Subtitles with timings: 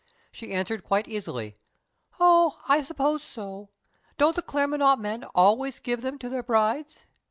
[0.31, 1.57] She answered quite easily,
[2.19, 3.69] "Oh, I suppose so.
[4.17, 7.05] Don't the Claremanagh men always give them to their brides?"